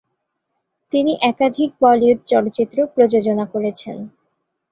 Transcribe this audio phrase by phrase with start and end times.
[0.91, 3.97] তিনি একাধিক বলিউড চলচ্চিত্র প্রযোজনা করেছেন।